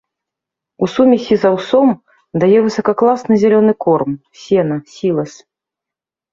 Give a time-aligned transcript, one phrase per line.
[0.85, 1.87] У сумесі з аўсом
[2.45, 4.11] дае высакаякасны зялёны корм,
[4.47, 5.31] сена, сілас.